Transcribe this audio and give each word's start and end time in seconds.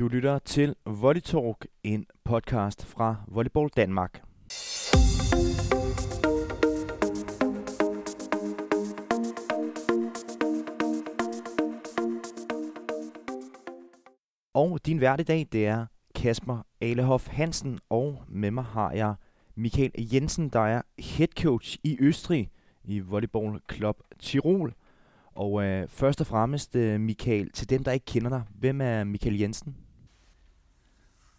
Du 0.00 0.08
lytter 0.08 0.38
til 0.38 0.74
Volley 0.86 1.20
Talk, 1.20 1.66
en 1.84 2.06
podcast 2.24 2.86
fra 2.86 3.16
Volleyball 3.28 3.68
Danmark. 3.76 4.22
Og 14.54 14.86
din 14.86 15.00
vært 15.00 15.20
i 15.20 15.24
dag, 15.24 15.46
det 15.52 15.66
er 15.66 15.86
Kasper 16.14 16.66
Alehoff 16.80 17.28
Hansen, 17.28 17.78
og 17.90 18.22
med 18.28 18.50
mig 18.50 18.64
har 18.64 18.92
jeg 18.92 19.14
Michael 19.54 19.92
Jensen, 20.12 20.48
der 20.48 20.60
er 20.60 20.82
head 20.98 21.28
coach 21.40 21.76
i 21.84 21.96
Østrig 22.00 22.50
i 22.84 22.98
Volleyball 22.98 23.60
Club 23.72 23.96
Tirol. 24.18 24.74
Og 25.34 25.64
øh, 25.64 25.88
først 25.88 26.20
og 26.20 26.26
fremmest, 26.26 26.76
øh, 26.76 27.00
Michael, 27.00 27.50
til 27.50 27.70
dem, 27.70 27.84
der 27.84 27.92
ikke 27.92 28.06
kender 28.06 28.28
dig, 28.28 28.42
hvem 28.58 28.80
er 28.80 29.04
Michael 29.04 29.38
Jensen? 29.38 29.76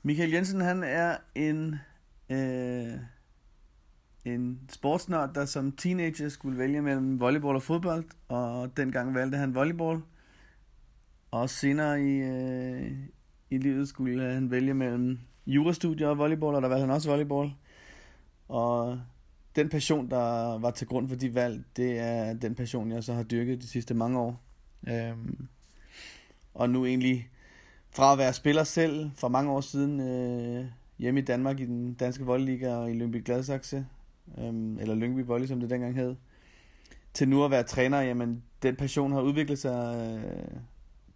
Michael 0.03 0.31
Jensen, 0.31 0.61
han 0.61 0.83
er 0.83 1.17
en, 1.35 1.75
øh, 2.29 2.93
en 4.25 4.59
sportsnørd, 4.69 5.33
der 5.33 5.45
som 5.45 5.71
teenager 5.71 6.29
skulle 6.29 6.57
vælge 6.57 6.81
mellem 6.81 7.19
volleyball 7.19 7.55
og 7.55 7.63
fodbold, 7.63 8.05
og 8.27 8.77
dengang 8.77 9.15
valgte 9.15 9.37
han 9.37 9.55
volleyball. 9.55 10.01
Og 11.31 11.49
senere 11.49 12.01
i, 12.01 12.17
øh, 12.17 12.91
i 13.49 13.57
livet 13.57 13.87
skulle 13.87 14.33
han 14.33 14.51
vælge 14.51 14.73
mellem 14.73 15.19
jurastudier 15.47 16.07
og 16.07 16.17
volleyball, 16.17 16.55
og 16.55 16.61
der 16.61 16.67
valgte 16.67 16.81
han 16.81 16.95
også 16.95 17.09
volleyball. 17.09 17.51
Og 18.47 19.01
den 19.55 19.69
passion, 19.69 20.09
der 20.09 20.59
var 20.59 20.71
til 20.71 20.87
grund 20.87 21.09
for 21.09 21.15
de 21.15 21.35
valg, 21.35 21.63
det 21.75 21.99
er 21.99 22.33
den 22.33 22.55
passion, 22.55 22.91
jeg 22.91 23.03
så 23.03 23.13
har 23.13 23.23
dyrket 23.23 23.61
de 23.61 23.67
sidste 23.67 23.93
mange 23.93 24.19
år. 24.19 24.41
Øhm, 24.87 25.47
og 26.53 26.69
nu 26.69 26.85
egentlig 26.85 27.30
fra 27.91 28.11
at 28.11 28.17
være 28.17 28.33
spiller 28.33 28.63
selv 28.63 29.11
for 29.15 29.27
mange 29.27 29.51
år 29.51 29.61
siden 29.61 29.99
øh, 29.99 30.65
hjemme 30.99 31.19
i 31.19 31.23
Danmark 31.23 31.59
i 31.59 31.65
den 31.65 31.93
danske 31.93 32.25
voldliga 32.25 32.75
og 32.75 32.91
i 32.91 32.93
Lyngby 32.93 33.25
Gladsaxe, 33.25 33.85
øh, 34.37 34.45
eller 34.79 34.95
Lyngby 34.95 35.25
Volley, 35.25 35.47
som 35.47 35.59
det 35.59 35.69
dengang 35.69 35.95
hed, 35.95 36.15
til 37.13 37.29
nu 37.29 37.43
at 37.43 37.51
være 37.51 37.63
træner, 37.63 38.01
jamen 38.01 38.43
den 38.61 38.75
passion 38.75 39.11
har 39.11 39.21
udviklet 39.21 39.59
sig 39.59 39.95
øh, 40.25 40.57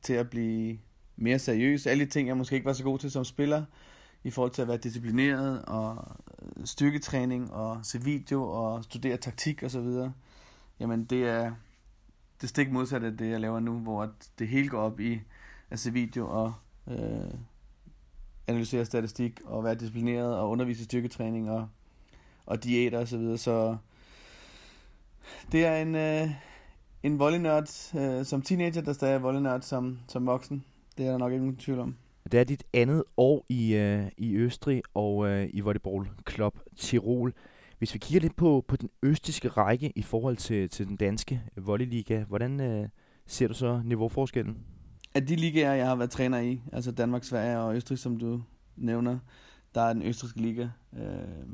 til 0.01 0.13
at 0.13 0.29
blive 0.29 0.77
mere 1.15 1.39
seriøs. 1.39 1.87
Alle 1.87 2.05
de 2.05 2.09
ting, 2.09 2.27
jeg 2.27 2.37
måske 2.37 2.55
ikke 2.55 2.65
var 2.65 2.73
så 2.73 2.83
god 2.83 2.99
til 2.99 3.11
som 3.11 3.25
spiller, 3.25 3.65
i 4.23 4.29
forhold 4.29 4.51
til 4.51 4.61
at 4.61 4.67
være 4.67 4.77
disciplineret 4.77 5.61
og 5.65 6.07
øh, 6.41 6.65
styrketræning 6.65 7.53
og 7.53 7.79
se 7.83 8.03
video 8.03 8.43
og 8.43 8.83
studere 8.83 9.17
taktik 9.17 9.63
og 9.63 9.71
så 9.71 9.81
videre, 9.81 10.13
jamen 10.79 11.05
det 11.05 11.27
er 11.27 11.51
det 12.41 12.49
stik 12.49 12.71
modsatte 12.71 13.07
af 13.07 13.17
det, 13.17 13.29
jeg 13.29 13.39
laver 13.39 13.59
nu, 13.59 13.79
hvor 13.79 14.11
det 14.39 14.47
hele 14.47 14.69
går 14.69 14.79
op 14.79 14.99
i 14.99 15.21
at 15.69 15.79
se 15.79 15.93
video 15.93 16.27
og 16.27 16.53
øh, 16.87 17.33
analysere 18.47 18.85
statistik 18.85 19.41
og 19.45 19.63
være 19.63 19.75
disciplineret 19.75 20.35
og 20.35 20.49
undervise 20.49 20.81
i 20.81 20.83
styrketræning 20.83 21.51
og, 21.51 21.67
og 22.45 22.63
diæter 22.63 22.99
og 22.99 23.07
så 23.07 23.17
videre. 23.17 23.37
Så 23.37 23.77
det 25.51 25.65
er 25.65 25.77
en, 25.77 25.95
øh, 25.95 26.29
en 27.03 27.19
volleynørd 27.19 27.95
øh, 27.97 28.25
som 28.25 28.41
teenager, 28.41 28.81
der 28.81 28.93
stadig 28.93 29.13
er 29.13 29.19
volleynørd 29.19 29.61
som, 29.61 29.99
som 30.07 30.25
voksen. 30.25 30.63
Det 30.97 31.05
er 31.05 31.11
der 31.11 31.17
nok 31.17 31.33
ingen 31.33 31.57
tvivl 31.57 31.79
om. 31.79 31.95
Det 32.31 32.39
er 32.39 32.43
dit 32.43 32.63
andet 32.73 33.03
år 33.17 33.45
i, 33.49 33.75
øh, 33.75 34.05
i 34.17 34.35
Østrig 34.35 34.81
og 34.93 35.27
øh, 35.27 35.49
i 35.53 35.59
Volleyball 35.59 36.09
Club 36.29 36.59
Tirol. 36.77 37.33
Hvis 37.77 37.93
vi 37.93 37.99
kigger 37.99 38.21
lidt 38.21 38.35
på, 38.35 38.65
på 38.67 38.75
den 38.75 38.89
østiske 39.03 39.47
række 39.47 39.93
i 39.95 40.01
forhold 40.01 40.37
til, 40.37 40.69
til 40.69 40.87
den 40.87 40.95
danske 40.95 41.41
volleyliga, 41.55 42.23
hvordan 42.23 42.59
øh, 42.59 42.89
ser 43.25 43.47
du 43.47 43.53
så 43.53 43.81
niveauforskellen? 43.85 44.57
Af 45.15 45.27
de 45.27 45.35
ligaer, 45.35 45.73
jeg 45.73 45.87
har 45.87 45.95
været 45.95 46.11
træner 46.11 46.39
i, 46.39 46.61
altså 46.71 46.91
Danmark, 46.91 47.23
Sverige 47.23 47.59
og 47.59 47.75
Østrig, 47.75 47.99
som 47.99 48.17
du 48.17 48.41
nævner, 48.75 49.19
der 49.75 49.81
er 49.81 49.93
den 49.93 50.03
østrigske 50.03 50.41
liga 50.41 50.69
øh, 50.93 51.47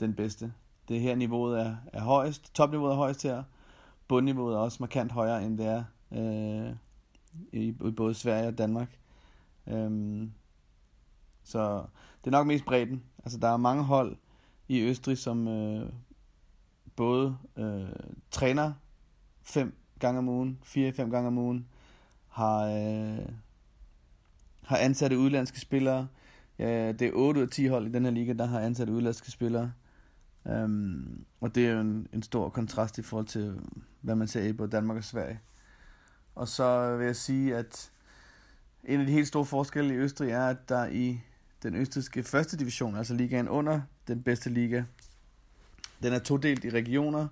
den 0.00 0.14
bedste. 0.14 0.52
Det 0.88 1.00
her 1.00 1.14
niveauet 1.14 1.60
er, 1.60 1.76
er 1.92 2.00
højest. 2.00 2.54
Topniveauet 2.54 2.92
er 2.92 2.96
højst 2.96 3.22
her. 3.22 3.42
Bundniveauet 4.08 4.54
er 4.54 4.58
også 4.58 4.76
markant 4.80 5.12
højere, 5.12 5.44
end 5.44 5.58
det 5.58 5.66
er 5.66 5.84
øh, 6.12 6.76
i, 7.52 7.68
i 7.68 7.90
både 7.90 8.14
Sverige 8.14 8.48
og 8.48 8.58
Danmark. 8.58 8.98
Øh, 9.66 10.28
så 11.44 11.84
det 12.24 12.26
er 12.26 12.30
nok 12.30 12.46
mest 12.46 12.64
bredden. 12.64 13.02
Altså 13.24 13.38
der 13.38 13.48
er 13.48 13.56
mange 13.56 13.82
hold 13.82 14.16
i 14.68 14.80
Østrig, 14.80 15.18
som 15.18 15.48
øh, 15.48 15.92
både 16.96 17.36
øh, 17.56 17.88
træner 18.30 18.72
fem 19.42 19.74
gange 19.98 20.18
om 20.18 20.28
ugen, 20.28 20.58
fire-fem 20.62 21.10
gange 21.10 21.26
om 21.26 21.38
ugen, 21.38 21.68
har, 22.38 22.64
øh, 22.66 23.28
har 24.62 24.76
ansatte 24.76 25.18
udlandske 25.18 25.60
spillere. 25.60 26.08
Ja, 26.58 26.92
det 26.92 27.02
er 27.02 27.12
8 27.14 27.40
ud 27.40 27.46
af 27.46 27.50
10 27.50 27.66
hold 27.66 27.86
i 27.86 27.92
den 27.92 28.04
her 28.04 28.12
liga, 28.12 28.32
der 28.32 28.46
har 28.46 28.60
ansatte 28.60 28.92
udlandske 28.92 29.30
spillere. 29.30 29.72
Um, 30.44 31.24
og 31.40 31.54
det 31.54 31.66
er 31.66 31.72
jo 31.72 31.80
en, 31.80 32.08
en 32.12 32.22
stor 32.22 32.48
kontrast 32.48 32.98
i 32.98 33.02
forhold 33.02 33.26
til, 33.26 33.60
hvad 34.00 34.14
man 34.14 34.28
ser 34.28 34.42
i 34.42 34.52
både 34.52 34.70
Danmark 34.70 34.96
og 34.96 35.04
Sverige. 35.04 35.40
Og 36.34 36.48
så 36.48 36.96
vil 36.96 37.06
jeg 37.06 37.16
sige, 37.16 37.56
at 37.56 37.90
en 38.84 39.00
af 39.00 39.06
de 39.06 39.12
helt 39.12 39.28
store 39.28 39.44
forskelle 39.44 39.94
i 39.94 39.96
Østrig 39.96 40.30
er, 40.30 40.46
at 40.46 40.68
der 40.68 40.86
i 40.86 41.20
den 41.62 41.74
østrigske 41.74 42.22
første 42.22 42.56
division, 42.56 42.96
altså 42.96 43.14
ligaen 43.14 43.48
under 43.48 43.80
den 44.08 44.22
bedste 44.22 44.50
liga, 44.50 44.84
den 46.02 46.12
er 46.12 46.18
todelt 46.18 46.64
i 46.64 46.70
regioner, 46.70 47.28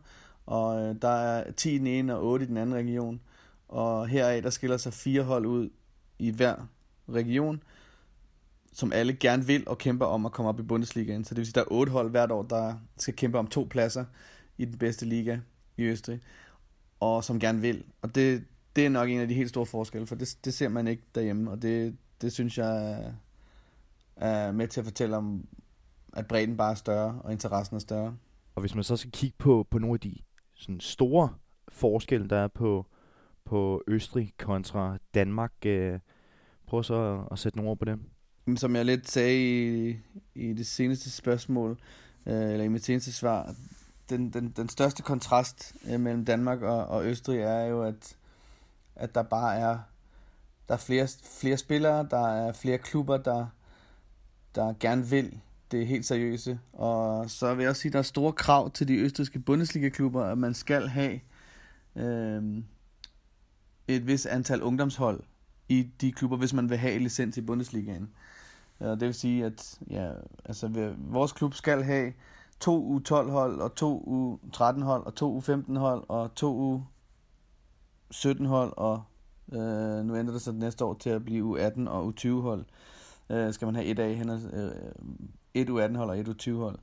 og 0.47 0.83
øh, 0.83 0.97
der 1.03 1.09
er 1.09 1.51
10 1.51 1.75
i 1.75 1.79
den 1.79 1.87
ene 1.87 2.17
og 2.17 2.25
8 2.25 2.45
i 2.45 2.49
den 2.49 2.57
anden 2.57 2.75
region. 2.75 3.21
Og 3.69 4.09
heraf, 4.09 4.43
der 4.43 4.51
skiller 4.51 4.77
sig 4.77 4.93
fire 4.93 5.23
hold 5.23 5.47
ud 5.47 5.71
i 6.19 6.31
hver 6.31 6.69
region, 7.09 7.63
som 8.73 8.93
alle 8.93 9.13
gerne 9.13 9.47
vil 9.47 9.69
og 9.69 9.79
kæmper 9.79 10.07
om 10.07 10.27
at 10.27 10.33
komme 10.33 10.49
op 10.49 10.61
i 10.61 10.63
Bundesligaen. 10.63 11.25
Så 11.25 11.35
det 11.35 11.39
vil 11.39 11.47
sige, 11.47 11.53
at 11.53 11.55
der 11.55 11.75
er 11.75 11.79
otte 11.79 11.93
hold 11.93 12.11
hvert 12.11 12.31
år, 12.31 12.43
der 12.43 12.75
skal 12.97 13.17
kæmpe 13.17 13.39
om 13.39 13.47
to 13.47 13.67
pladser 13.71 14.05
i 14.59 14.65
den 14.65 14.79
bedste 14.79 15.07
liga 15.07 15.39
i 15.77 15.83
Østrig, 15.83 16.21
og 17.01 17.25
som 17.25 17.41
gerne 17.41 17.61
vil. 17.61 17.85
Og 18.03 18.15
det, 18.15 18.45
det 18.77 18.87
er 18.87 18.91
nok 18.91 19.09
en 19.09 19.21
af 19.21 19.29
de 19.29 19.35
helt 19.35 19.49
store 19.49 19.67
forskelle, 19.67 20.07
for 20.07 20.15
det, 20.15 20.39
det 20.45 20.55
ser 20.55 20.69
man 20.69 20.89
ikke 20.89 21.03
derhjemme, 21.15 21.51
og 21.51 21.63
det, 21.63 21.97
det 22.21 22.33
synes 22.33 22.59
jeg 22.59 23.05
er 24.17 24.53
med 24.53 24.69
til 24.69 24.81
at 24.81 24.85
fortælle 24.85 25.17
om, 25.17 25.49
at 26.13 26.27
bredden 26.27 26.57
bare 26.57 26.71
er 26.71 26.75
større, 26.75 27.21
og 27.25 27.33
interessen 27.33 27.77
er 27.77 27.81
større. 27.81 28.17
Og 28.55 28.61
hvis 28.61 28.75
man 28.75 28.85
så 28.85 28.97
skal 28.97 29.11
kigge 29.11 29.37
på, 29.39 29.67
på 29.71 29.79
nogle 29.79 29.95
af 29.95 30.01
de 30.01 30.17
sådan 30.55 30.81
store 30.81 31.29
forskelle, 31.69 32.29
der 32.29 32.37
er 32.37 32.49
på, 32.49 32.87
på 33.47 33.83
Østrig 33.89 34.33
kontra 34.39 34.99
Danmark, 35.15 35.53
øh, 35.67 35.99
prøv 36.67 36.83
så 36.83 36.95
at, 36.95 37.29
at 37.33 37.39
sætte 37.39 37.59
nogle 37.59 37.71
ord 37.71 37.79
på 37.79 37.85
dem. 37.85 38.01
Som 38.57 38.77
jeg 38.77 38.85
lidt 38.85 39.11
sagde 39.11 39.39
i, 39.89 39.97
i 40.35 40.53
det 40.53 40.67
seneste 40.67 41.11
spørgsmål, 41.11 41.79
øh, 42.27 42.53
eller 42.53 42.65
i 42.65 42.69
mit 42.69 42.85
seneste 42.85 43.13
svar, 43.13 43.55
den, 44.11 44.31
den, 44.31 44.53
den 44.57 44.69
største 44.69 45.03
kontrast 45.03 45.77
øh, 45.91 46.01
mellem 46.01 46.25
Danmark 46.25 46.63
og, 46.63 46.87
og 46.87 47.07
Østrig 47.07 47.39
er 47.39 47.65
jo, 47.65 47.83
at 47.83 48.17
at 48.97 49.15
der 49.15 49.23
bare 49.23 49.59
er 49.59 49.79
der 50.69 50.75
er 50.75 50.79
flere, 50.79 51.09
flere 51.41 51.57
spillere, 51.57 52.07
der 52.11 52.29
er 52.29 52.53
flere 52.53 52.79
klubber, 52.79 53.17
der, 53.17 53.47
der 54.55 54.75
gerne 54.81 55.07
vil 55.07 55.41
det 55.71 55.87
helt 55.87 56.07
seriøse. 56.07 56.59
Og 56.73 57.31
så 57.31 57.55
vil 57.55 57.63
jeg 57.63 57.71
også 57.71 57.83
sige, 57.83 57.91
at 57.91 57.93
der 57.93 57.99
er 57.99 58.03
store 58.03 58.33
krav 58.33 58.71
til 58.71 58.89
de 58.89 58.97
østrigske 58.97 59.39
Bundesliga-klubber, 59.39 60.25
at 60.25 60.39
man 60.39 60.55
skal 60.55 60.89
have 60.89 61.21
øh, 61.97 62.63
et 63.89 64.07
vis 64.07 64.27
antal 64.27 64.63
ungdomshold 64.63 65.21
i 65.69 65.83
de 66.01 66.13
klubber, 66.13 66.37
hvis 66.37 66.53
man 66.53 66.71
vil 66.71 66.79
have 66.79 66.99
licens 66.99 67.37
i 67.37 67.41
Bundesligaen. 67.41 68.11
Det 68.81 69.01
vil 69.01 69.15
sige, 69.15 69.45
at 69.45 69.81
ja, 69.91 70.11
altså, 70.45 70.95
vores 70.99 71.33
klub 71.33 71.55
skal 71.55 71.83
have 71.83 72.13
to 72.61 72.99
U12-hold, 72.99 73.61
og 73.61 73.75
to 73.75 74.01
U13-hold, 74.53 75.07
og 75.07 75.15
to 75.15 75.39
U15-hold, 75.39 76.05
og 76.09 76.35
to 76.35 76.57
u 76.57 76.83
17 78.11 78.47
hold, 78.47 78.73
og 78.77 79.03
øh, 79.53 80.05
nu 80.05 80.17
ændrer 80.17 80.33
det 80.33 80.43
sig 80.43 80.55
næste 80.55 80.85
år 80.85 80.95
til 80.95 81.11
at 81.11 81.25
blive 81.25 81.69
U18 81.69 81.89
og 81.89 82.13
U20 82.21 82.29
hold. 82.29 82.65
Øh, 83.31 83.53
skal 83.53 83.67
man 83.67 83.75
have 83.75 83.87
et 83.87 83.99
af 83.99 84.15
hen, 84.15 84.31
øh, 84.31 84.71
et 85.55 85.71
U18 85.71 85.97
hold 85.97 86.11
og 86.11 86.19
et 86.19 86.29
U20 86.29 86.53
hold. 86.53 86.79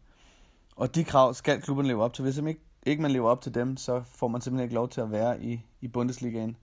Og 0.75 0.95
de 0.95 1.03
krav 1.03 1.33
skal 1.33 1.61
klubben 1.61 1.85
leve 1.85 2.03
op 2.03 2.13
til. 2.13 2.23
Hvis 2.23 2.37
man 2.37 2.47
ikke, 2.47 2.61
ikke 2.85 3.01
man 3.01 3.11
lever 3.11 3.29
op 3.29 3.41
til 3.41 3.55
dem, 3.55 3.77
så 3.77 4.01
får 4.05 4.27
man 4.27 4.41
simpelthen 4.41 4.63
ikke 4.63 4.75
lov 4.75 4.89
til 4.89 5.01
at 5.01 5.11
være 5.11 5.43
i, 5.43 5.61
i 5.81 5.87
Bundesligaen. 5.87 6.57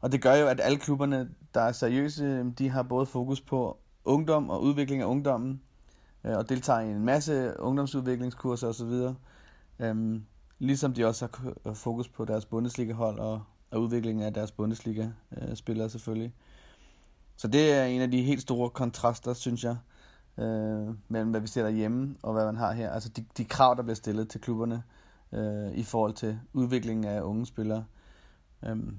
Og 0.00 0.12
det 0.12 0.22
gør 0.22 0.34
jo, 0.34 0.46
at 0.46 0.60
alle 0.62 0.78
klubberne, 0.78 1.28
der 1.54 1.60
er 1.60 1.72
seriøse, 1.72 2.24
øhm, 2.24 2.54
de 2.54 2.68
har 2.68 2.82
både 2.82 3.06
fokus 3.06 3.40
på 3.40 3.78
ungdom 4.04 4.50
og 4.50 4.62
udvikling 4.62 5.02
af 5.02 5.06
ungdommen, 5.06 5.60
øh, 6.24 6.36
og 6.36 6.48
deltager 6.48 6.80
i 6.80 6.90
en 6.90 7.04
masse 7.04 7.60
ungdomsudviklingskurser 7.60 8.68
osv. 8.68 9.14
Øhm, 9.78 10.24
ligesom 10.58 10.94
de 10.94 11.04
også 11.04 11.28
har 11.32 11.52
øh, 11.66 11.74
fokus 11.74 12.08
på 12.08 12.24
deres 12.24 12.46
Bundesliga-hold 12.46 13.18
og, 13.18 13.42
og 13.70 13.82
udviklingen 13.82 14.24
af 14.24 14.34
deres 14.34 14.52
Bundesliga-spillere 14.52 15.90
selvfølgelig. 15.90 16.34
Så 17.36 17.48
det 17.48 17.72
er 17.72 17.84
en 17.84 18.00
af 18.00 18.10
de 18.10 18.22
helt 18.22 18.42
store 18.42 18.70
kontraster, 18.70 19.32
synes 19.32 19.64
jeg, 19.64 19.76
øh, 20.38 20.94
mellem 21.08 21.30
hvad 21.30 21.40
vi 21.40 21.46
ser 21.46 21.62
derhjemme 21.62 22.16
og 22.22 22.32
hvad 22.32 22.44
man 22.44 22.56
har 22.56 22.72
her. 22.72 22.90
Altså 22.90 23.08
de, 23.08 23.24
de 23.36 23.44
krav, 23.44 23.76
der 23.76 23.82
bliver 23.82 23.94
stillet 23.94 24.28
til 24.28 24.40
klubberne 24.40 24.82
øh, 25.32 25.72
i 25.72 25.82
forhold 25.82 26.14
til 26.14 26.38
udviklingen 26.52 27.04
af 27.04 27.20
unge 27.20 27.46
spillere. 27.46 27.84
Um, 28.70 28.98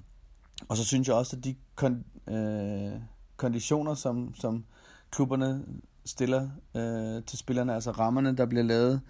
og 0.67 0.77
så 0.77 0.85
synes 0.85 1.07
jeg 1.07 1.15
også, 1.15 1.35
at 1.38 1.44
de 1.44 1.56
kon, 1.75 2.06
øh, 2.29 3.01
konditioner, 3.38 3.94
som, 3.94 4.33
som 4.35 4.65
klubberne 5.11 5.65
stiller 6.06 6.50
øh, 6.75 7.23
til 7.23 7.38
spillerne, 7.38 7.73
altså 7.73 7.91
rammerne, 7.91 8.38
der 8.38 8.45
bliver 8.45 8.63
lavet. 8.63 9.01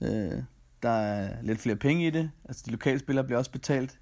Øh, 0.00 0.42
der 0.82 0.88
er 0.88 1.42
lidt 1.42 1.58
flere 1.58 1.76
penge 1.76 2.06
i 2.06 2.10
det. 2.10 2.30
Altså 2.44 2.62
de 2.66 2.70
lokale 2.70 2.98
spillere 2.98 3.24
bliver 3.24 3.38
også 3.38 3.50
betalt 3.50 4.00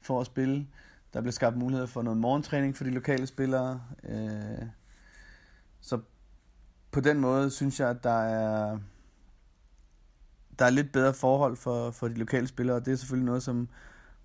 for 0.00 0.20
at 0.20 0.26
spille. 0.26 0.66
Der 1.12 1.20
bliver 1.20 1.32
skabt 1.32 1.56
mulighed 1.56 1.86
for 1.86 2.02
noget 2.02 2.18
morgentræning 2.18 2.76
for 2.76 2.84
de 2.84 2.90
lokale 2.90 3.26
spillere. 3.26 3.82
Øh, 4.04 4.66
så 5.80 6.00
på 6.90 7.00
den 7.00 7.20
måde 7.20 7.50
synes 7.50 7.80
jeg, 7.80 7.90
at 7.90 8.04
der 8.04 8.20
er, 8.22 8.78
der 10.58 10.64
er 10.64 10.70
lidt 10.70 10.92
bedre 10.92 11.14
forhold 11.14 11.56
for, 11.56 11.90
for 11.90 12.08
de 12.08 12.14
lokale 12.14 12.46
spillere, 12.46 12.76
og 12.76 12.86
det 12.86 12.92
er 12.92 12.96
selvfølgelig 12.96 13.26
noget, 13.26 13.42
som 13.42 13.68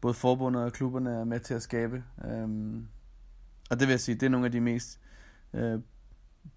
både 0.05 0.13
forbundet 0.13 0.63
og 0.63 0.73
klubberne 0.73 1.09
er 1.09 1.23
med 1.23 1.39
til 1.39 1.53
at 1.53 1.61
skabe. 1.61 2.03
Øhm, 2.25 2.87
og 3.69 3.79
det 3.79 3.87
vil 3.87 3.89
jeg 3.89 3.99
sige, 3.99 4.15
det 4.15 4.23
er 4.23 4.29
nogle 4.29 4.45
af 4.45 4.51
de 4.51 4.61
mest 4.61 4.99
øh, 5.53 5.79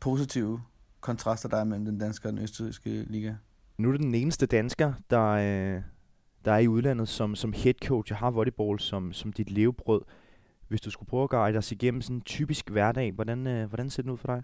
positive 0.01 0.63
kontraster, 1.01 1.49
der 1.49 1.57
er 1.57 1.65
mellem 1.65 1.85
den 1.85 1.99
danske 1.99 2.29
og 2.29 2.33
den 2.33 2.43
østrigske 2.43 2.91
liga. 2.91 3.35
Nu 3.79 3.89
er 3.89 3.93
du 3.93 3.99
den 3.99 4.15
eneste 4.15 4.47
dansker, 4.47 4.93
der, 5.11 5.27
øh, 5.29 5.83
der 6.45 6.53
er 6.53 6.59
i 6.59 6.69
udlandet 6.69 7.09
som, 7.09 7.35
som 7.35 7.53
head 7.53 7.75
coach 7.85 8.13
og 8.13 8.19
har 8.19 8.31
volleyball 8.31 8.81
som, 8.81 9.13
som 9.13 9.33
dit 9.33 9.51
levebrød. 9.51 10.03
Hvis 10.69 10.81
du 10.81 10.91
skulle 10.91 11.09
prøve 11.09 11.23
at 11.23 11.31
guide 11.31 11.59
os 11.59 11.73
igennem 11.73 12.03
sådan 12.03 12.17
en 12.17 12.23
typisk 12.23 12.71
hverdag, 12.71 13.13
hvordan, 13.13 13.47
øh, 13.47 13.69
hvordan 13.69 13.91
ser 13.91 14.03
den 14.03 14.11
ud 14.11 14.19
for 14.19 14.35
dig? 14.35 14.43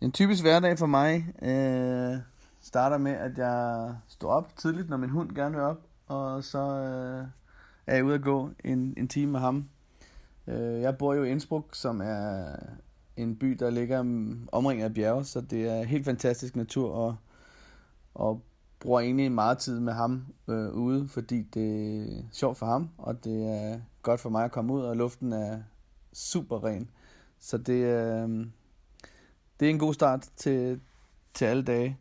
En 0.00 0.12
typisk 0.12 0.42
hverdag 0.42 0.78
for 0.78 0.86
mig 0.86 1.34
øh, 1.42 2.18
starter 2.60 2.98
med, 2.98 3.12
at 3.12 3.38
jeg 3.38 3.94
står 4.06 4.30
op 4.30 4.56
tidligt, 4.56 4.88
når 4.88 4.96
min 4.96 5.10
hund 5.10 5.34
gerne 5.34 5.54
vil 5.54 5.64
op, 5.64 5.86
og 6.06 6.44
så 6.44 6.58
øh, 6.58 7.37
er 7.88 7.94
jeg 7.94 8.04
ude 8.04 8.14
at 8.14 8.22
gå 8.22 8.50
en, 8.64 8.94
en 8.96 9.08
time 9.08 9.32
med 9.32 9.40
ham. 9.40 9.68
Øh, 10.46 10.80
jeg 10.80 10.98
bor 10.98 11.14
jo 11.14 11.24
i 11.24 11.30
Innsbruck, 11.30 11.74
som 11.74 12.00
er 12.00 12.56
en 13.16 13.36
by, 13.36 13.50
der 13.52 13.70
ligger 13.70 13.98
omringet 14.52 14.84
af 14.84 14.94
bjerge, 14.94 15.24
så 15.24 15.40
det 15.40 15.68
er 15.68 15.82
helt 15.82 16.04
fantastisk 16.04 16.56
natur, 16.56 16.90
og, 16.90 17.16
og 18.14 18.42
bruger 18.80 19.00
egentlig 19.00 19.32
meget 19.32 19.58
tid 19.58 19.80
med 19.80 19.92
ham 19.92 20.24
øh, 20.48 20.72
ude, 20.72 21.08
fordi 21.08 21.42
det 21.42 22.02
er 22.18 22.22
sjovt 22.32 22.58
for 22.58 22.66
ham, 22.66 22.90
og 22.98 23.24
det 23.24 23.46
er 23.46 23.80
godt 24.02 24.20
for 24.20 24.30
mig 24.30 24.44
at 24.44 24.52
komme 24.52 24.72
ud, 24.72 24.82
og 24.82 24.96
luften 24.96 25.32
er 25.32 25.58
super 26.12 26.64
ren. 26.64 26.90
Så 27.40 27.58
det, 27.58 27.84
øh, 27.84 28.46
det 29.60 29.66
er 29.66 29.70
en 29.70 29.78
god 29.78 29.94
start 29.94 30.28
til, 30.36 30.80
til 31.34 31.44
alle 31.44 31.62
dage. 31.62 31.98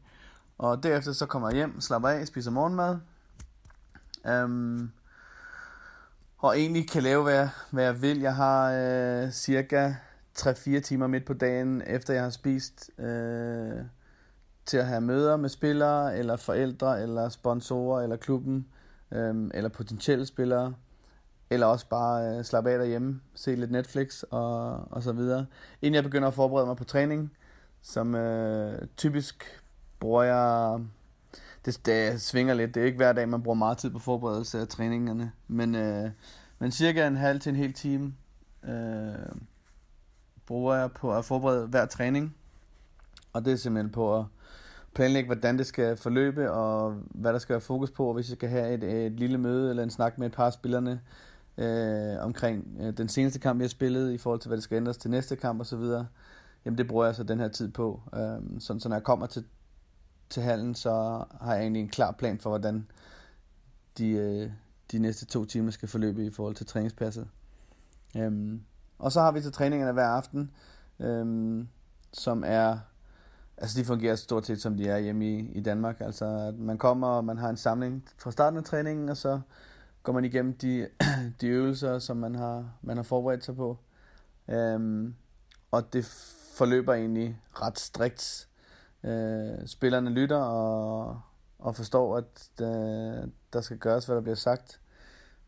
Og 0.58 0.84
derefter 0.84 1.14
så 1.14 1.26
kommer 1.26 1.50
jeg 1.50 1.56
hjem, 1.56 1.82
slapper 1.82 2.10
af, 2.10 2.28
spiser 2.28 2.52
morgenmad. 2.52 2.98
Øhm, 4.26 4.92
og 6.38 6.60
egentlig 6.60 6.90
kan 6.90 7.04
lave, 7.04 7.24
hvad, 7.24 7.48
hvad 7.72 7.84
jeg 7.84 8.02
vil. 8.02 8.20
Jeg 8.20 8.36
har 8.36 8.72
øh, 8.72 9.32
cirka 9.32 9.94
3-4 10.40 10.80
timer 10.80 11.08
midt 11.08 11.26
på 11.26 11.34
dagen, 11.34 11.84
efter 11.88 12.14
jeg 12.14 12.24
har 12.24 12.30
spist, 12.30 12.92
øh, 12.98 13.84
til 14.66 14.78
at 14.78 14.88
have 14.88 15.02
møder 15.02 15.38
med 15.38 15.50
spillere, 15.50 16.18
eller 16.18 16.36
forældre, 16.36 17.02
eller 17.02 17.30
sponsorer, 17.30 18.02
eller 18.02 18.16
klubben, 18.16 18.68
øh, 19.12 19.36
eller 19.54 19.70
potentielle 19.70 20.26
spillere, 20.26 20.74
eller 21.50 21.68
også 21.68 21.90
bare 21.90 22.38
øh, 22.38 22.44
slappe 22.44 22.70
af 22.70 22.78
derhjemme, 22.78 23.22
se 23.36 23.56
lidt 23.56 23.72
Netflix 23.72 24.24
og, 24.24 24.74
og 24.92 25.04
så 25.04 25.12
videre. 25.12 25.46
Inden 25.82 25.96
jeg 25.96 26.04
begynder 26.04 26.28
at 26.28 26.34
forberede 26.34 26.68
mig 26.68 26.78
på 26.78 26.84
træning, 26.84 27.34
som 27.82 28.16
øh, 28.16 28.88
typisk 28.98 29.62
bruger 30.00 30.24
jeg... 30.24 30.80
Det, 31.68 31.86
det 31.86 32.22
svinger 32.22 32.54
lidt. 32.54 32.76
Det 32.76 32.82
er 32.82 32.86
ikke 32.86 32.98
hver 32.98 33.14
dag, 33.14 33.30
man 33.30 33.44
bruger 33.44 33.56
meget 33.56 33.78
tid 33.78 33.90
på 33.90 34.00
forberedelse 34.00 34.60
af 34.60 34.68
træningerne. 34.68 35.32
Men, 35.48 35.76
øh, 35.76 36.10
men 36.60 36.72
cirka 36.72 37.08
en 37.08 37.16
halv 37.16 37.40
til 37.40 37.50
en 37.50 37.56
hel 37.56 37.74
time 37.74 38.14
øh, 38.64 39.36
bruger 40.46 40.76
jeg 40.76 40.92
på 40.92 41.14
at 41.14 41.26
forberede 41.26 41.68
hver 41.68 41.86
træning. 41.86 42.36
Og 43.34 43.46
det 43.46 43.54
er 43.54 43.58
simpelthen 43.58 43.92
på 43.92 44.20
at 44.20 44.26
planlægge, 44.94 45.28
hvordan 45.28 45.58
det 45.58 45.66
skal 45.66 45.98
forløbe, 45.98 46.52
og 46.52 46.96
hvad 47.10 47.34
der 47.34 47.40
skal 47.40 47.54
være 47.54 47.62
fokus 47.62 47.92
på, 47.92 48.14
hvis 48.14 48.30
jeg 48.30 48.38
skal 48.38 48.50
have 48.50 48.74
et, 48.74 49.06
et 49.06 49.12
lille 49.12 49.38
møde 49.38 49.70
eller 49.70 49.84
en 49.84 49.90
snak 49.90 50.18
med 50.18 50.28
et 50.28 50.34
par 50.34 50.46
af 50.46 50.54
spillerne 50.54 51.02
øh, 51.58 52.26
omkring 52.26 52.78
øh, 52.82 52.98
den 52.98 53.10
seneste 53.10 53.40
kamp, 53.40 53.60
jeg 53.60 53.64
har 53.64 53.70
spillet, 53.70 54.14
i 54.14 54.18
forhold 54.18 54.40
til, 54.40 54.50
hvad 54.50 54.58
det 54.58 54.64
skal 54.64 54.76
ændres 54.76 54.98
til 54.98 55.12
næste 55.12 55.36
kamp 55.36 55.62
osv., 55.62 55.84
jamen 56.66 56.78
det 56.78 56.88
bruger 56.88 57.06
jeg 57.06 57.16
så 57.16 57.24
den 57.24 57.40
her 57.40 57.48
tid 57.48 57.72
på. 57.72 58.02
Øh, 58.14 58.60
sådan, 58.60 58.80
så 58.80 58.90
når 58.90 58.96
jeg 58.96 59.04
kommer 59.04 59.26
til, 59.26 59.46
til 60.30 60.44
hallen, 60.44 60.76
så 60.76 61.24
har 61.42 61.54
jeg 61.54 61.62
egentlig 61.62 61.82
en 61.82 61.90
klar 61.90 62.12
plan 62.12 62.40
for, 62.40 62.50
hvordan 62.50 62.88
de, 63.98 64.10
øh, 64.10 64.52
de 64.92 65.00
næste 65.00 65.26
to 65.26 65.46
timer 65.46 65.72
skal 65.72 65.90
forløbe 65.90 66.26
i 66.26 66.32
forhold 66.32 66.56
til 66.56 66.66
træningspasset. 66.66 67.28
Øhm, 68.18 68.62
og 69.00 69.12
så 69.12 69.22
har 69.22 69.32
vi 69.32 69.42
så 69.42 69.52
træningerne 69.52 69.92
hver 69.92 70.08
aften, 70.08 70.52
øhm, 71.00 71.68
som 72.14 72.44
er 72.48 72.78
Altså 73.58 73.80
de 73.80 73.86
fungerer 73.86 74.16
stort 74.16 74.46
set 74.46 74.62
som 74.62 74.78
de 74.78 74.88
er 74.88 74.98
hjemme 74.98 75.26
i, 75.26 75.52
i 75.52 75.62
Danmark. 75.62 76.02
Altså 76.02 76.26
at 76.26 76.60
man 76.60 76.78
kommer 76.78 77.08
og 77.08 77.26
man 77.26 77.38
har 77.38 77.50
en 77.50 77.58
samling 77.58 78.06
fra 78.18 78.32
starten 78.32 78.58
af 78.58 78.64
træningen, 78.64 79.10
og 79.10 79.18
så 79.18 79.40
går 80.04 80.14
man 80.14 80.26
igennem 80.26 80.58
de, 80.58 80.88
de 81.42 81.48
øvelser, 81.48 82.00
som 82.00 82.18
man 82.18 82.36
har, 82.36 82.72
man 82.82 82.98
har 82.98 83.04
forberedt 83.04 83.46
sig 83.46 83.56
på. 83.56 83.78
Øhm, 84.48 85.16
og 85.72 85.94
det 85.94 86.06
forløber 86.58 86.94
egentlig 86.94 87.42
ret 87.54 87.80
strikt. 87.80 88.48
Øh, 89.04 89.68
spillerne 89.68 90.10
lytter 90.10 90.38
og, 90.38 91.22
og 91.60 91.76
forstår, 91.76 92.18
at 92.18 92.50
øh, 92.62 93.28
der 93.54 93.62
skal 93.62 93.78
gøres, 93.78 94.06
hvad 94.06 94.16
der 94.16 94.22
bliver 94.22 94.36
sagt. 94.36 94.80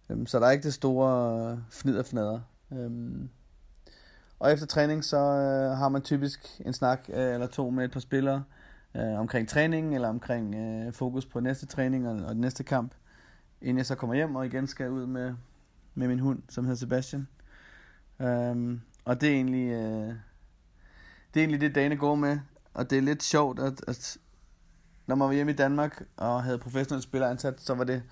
Øhm, 0.10 0.26
så 0.26 0.40
der 0.40 0.48
er 0.48 0.52
ikke 0.52 0.64
det 0.64 0.74
store 0.74 1.52
øh, 1.52 1.58
fniderfnader. 1.72 2.40
Øhm, 2.72 3.30
og 4.40 4.52
efter 4.52 4.66
træning, 4.66 5.04
så 5.04 5.18
øh, 5.18 5.78
har 5.78 5.90
man 5.90 6.02
typisk 6.02 6.62
en 6.66 6.74
snak 6.74 7.10
øh, 7.10 7.34
eller 7.34 7.48
to 7.48 7.70
med 7.70 7.86
et 7.86 7.92
par 7.92 8.00
spillere 8.00 8.44
øh, 8.96 9.20
omkring 9.20 9.48
træningen, 9.48 9.94
eller 9.94 10.10
omkring 10.10 10.56
øh, 10.56 10.94
fokus 10.94 11.26
på 11.26 11.40
næste 11.40 11.66
træning 11.66 12.08
og, 12.08 12.20
og 12.26 12.36
næste 12.36 12.64
kamp, 12.64 12.94
inden 13.62 13.78
jeg 13.78 13.86
så 13.86 13.96
kommer 13.96 14.16
hjem 14.16 14.36
og 14.36 14.46
igen 14.46 14.68
skal 14.68 14.90
ud 14.90 15.06
med, 15.06 15.34
med 15.96 16.08
min 16.08 16.20
hund, 16.20 16.42
som 16.50 16.66
hedder 16.66 16.80
Sebastian. 16.80 17.28
Øhm, 18.20 18.82
og 19.06 19.22
det 19.22 19.30
er 19.30 19.34
egentlig... 19.34 19.70
Øh, 19.70 20.14
det 21.34 21.40
er 21.40 21.44
egentlig 21.44 21.62
det, 21.62 21.76
dagene 21.76 21.98
går 21.98 22.16
med. 22.16 22.40
Og 22.74 22.90
det 22.90 22.98
er 22.98 23.02
lidt 23.02 23.24
sjovt, 23.24 23.60
at, 23.60 23.82
at 23.88 24.18
når 25.08 25.16
man 25.16 25.28
var 25.28 25.34
hjemme 25.34 25.52
i 25.52 25.56
Danmark 25.56 26.04
og 26.18 26.44
havde 26.44 26.58
professionelle 26.58 27.04
spillere 27.04 27.30
ansat, 27.30 27.62
så 27.62 27.74
var 27.74 27.84
det 27.84 28.04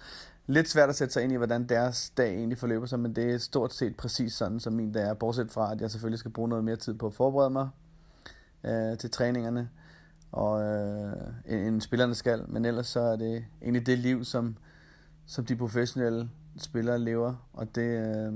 lidt 0.47 0.69
svært 0.69 0.89
at 0.89 0.95
sætte 0.95 1.13
sig 1.13 1.23
ind 1.23 1.31
i, 1.31 1.35
hvordan 1.35 1.69
deres 1.69 2.09
dag 2.09 2.35
egentlig 2.35 2.57
forløber 2.57 2.85
sig, 2.85 2.99
men 2.99 3.15
det 3.15 3.33
er 3.33 3.37
stort 3.37 3.73
set 3.73 3.95
præcis 3.97 4.33
sådan, 4.33 4.59
som 4.59 4.73
min 4.73 4.91
dag 4.91 5.03
er, 5.03 5.13
bortset 5.13 5.51
fra, 5.51 5.71
at 5.71 5.81
jeg 5.81 5.91
selvfølgelig 5.91 6.19
skal 6.19 6.31
bruge 6.31 6.49
noget 6.49 6.63
mere 6.63 6.75
tid 6.75 6.93
på 6.93 7.07
at 7.07 7.13
forberede 7.13 7.49
mig 7.49 7.69
øh, 8.63 8.97
til 8.97 9.11
træningerne, 9.11 9.69
og, 10.31 10.63
øh, 10.63 11.13
end 11.45 11.81
spillerne 11.81 12.15
skal, 12.15 12.43
men 12.47 12.65
ellers 12.65 12.87
så 12.87 12.99
er 12.99 13.15
det 13.15 13.45
egentlig 13.61 13.85
det 13.85 13.97
liv, 13.97 14.23
som, 14.23 14.57
som 15.25 15.45
de 15.45 15.55
professionelle 15.55 16.29
spillere 16.57 16.99
lever, 16.99 17.47
og 17.53 17.75
det, 17.75 18.17
øh, 18.17 18.33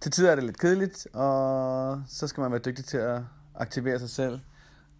til 0.00 0.10
tider 0.12 0.30
er 0.30 0.34
det 0.34 0.44
lidt 0.44 0.58
kedeligt, 0.58 1.06
og 1.12 2.02
så 2.08 2.26
skal 2.26 2.40
man 2.40 2.50
være 2.50 2.60
dygtig 2.60 2.84
til 2.84 2.98
at 2.98 3.20
aktivere 3.54 3.98
sig 3.98 4.10
selv, 4.10 4.40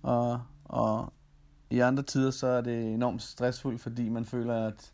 og, 0.06 0.40
og 0.64 1.12
i 1.70 1.78
andre 1.80 2.02
tider 2.02 2.30
så 2.30 2.46
er 2.46 2.60
det 2.60 2.94
enormt 2.94 3.22
stressfuldt, 3.22 3.80
fordi 3.80 4.08
man 4.08 4.24
føler, 4.24 4.66
at 4.66 4.92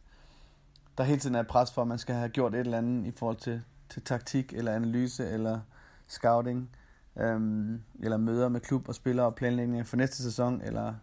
der 0.98 1.04
hele 1.04 1.20
tiden 1.20 1.36
er 1.36 1.42
pres 1.42 1.72
for, 1.72 1.82
at 1.82 1.88
man 1.88 1.98
skal 1.98 2.14
have 2.14 2.28
gjort 2.28 2.54
et 2.54 2.60
eller 2.60 2.78
andet 2.78 3.06
i 3.06 3.10
forhold 3.10 3.36
til, 3.36 3.62
til 3.88 4.02
taktik, 4.02 4.52
eller 4.52 4.72
analyse, 4.72 5.28
eller 5.28 5.60
scouting, 6.06 6.70
øhm, 7.18 7.82
eller 8.00 8.16
møder 8.16 8.48
med 8.48 8.60
klub 8.60 8.88
og 8.88 8.94
spillere 8.94 9.26
og 9.26 9.34
planlægning 9.34 9.86
for 9.86 9.96
næste 9.96 10.22
sæson, 10.22 10.60
eller 10.64 10.94